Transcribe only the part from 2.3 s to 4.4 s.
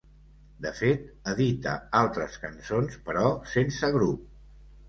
cançons, però sense grup.